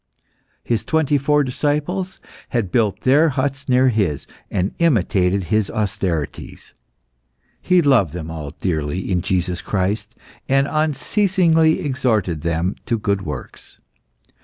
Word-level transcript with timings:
His 0.63 0.83
twenty 0.83 1.19
four 1.19 1.43
disciples 1.43 2.19
had 2.49 2.71
built 2.71 3.01
their 3.01 3.29
huts 3.29 3.69
near 3.69 3.89
his, 3.89 4.25
and 4.49 4.73
imitated 4.79 5.43
his 5.43 5.69
austerities. 5.69 6.73
He 7.61 7.83
loved 7.83 8.11
them 8.11 8.31
all 8.31 8.49
dearly 8.59 9.11
in 9.11 9.21
Jesus 9.21 9.61
Christ, 9.61 10.15
and 10.49 10.67
unceasingly 10.67 11.81
exhorted 11.81 12.41
them 12.41 12.77
to 12.87 12.97
good 12.97 13.21
works. 13.27 13.77